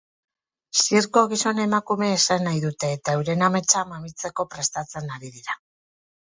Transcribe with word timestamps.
Zirko 0.83 1.21
gizon-emakume 1.33 2.09
izan 2.15 2.43
nahi 2.49 2.65
dute, 2.65 2.91
eta 2.99 3.15
euren 3.21 3.47
ametsa 3.51 3.87
mamitzeko 3.93 4.49
prestatzen 4.57 5.17
ari 5.19 5.35
dira. 5.39 5.63